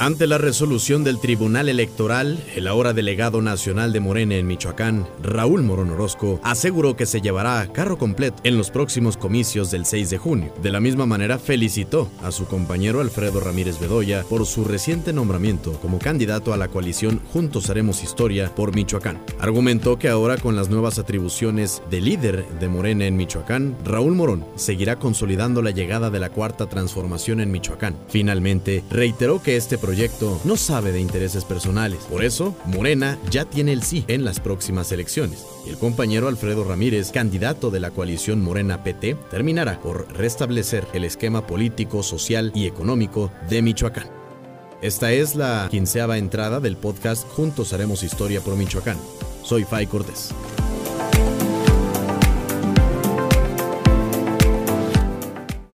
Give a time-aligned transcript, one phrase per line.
[0.00, 5.64] Ante la resolución del Tribunal Electoral, el ahora delegado nacional de Morena en Michoacán, Raúl
[5.64, 10.18] Morón Orozco, aseguró que se llevará carro completo en los próximos comicios del 6 de
[10.18, 10.54] junio.
[10.62, 15.72] De la misma manera, felicitó a su compañero Alfredo Ramírez Bedoya por su reciente nombramiento
[15.80, 19.20] como candidato a la coalición Juntos Haremos Historia por Michoacán.
[19.40, 24.44] Argumentó que ahora con las nuevas atribuciones de líder de Morena en Michoacán, Raúl Morón
[24.54, 27.96] seguirá consolidando la llegada de la cuarta transformación en Michoacán.
[28.08, 32.04] Finalmente, reiteró que este proyecto no sabe de intereses personales.
[32.10, 35.46] Por eso, Morena ya tiene el sí en las próximas elecciones.
[35.64, 41.04] Y el compañero Alfredo Ramírez, candidato de la coalición Morena PT, terminará por restablecer el
[41.04, 44.10] esquema político, social y económico de Michoacán.
[44.82, 48.98] Esta es la quinceava entrada del podcast Juntos Haremos Historia por Michoacán.
[49.42, 50.34] Soy Fay Cortés.